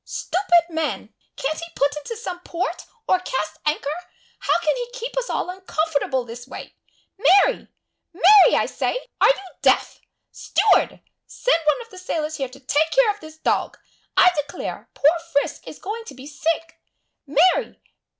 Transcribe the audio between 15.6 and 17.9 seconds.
is going to be sick! Mary!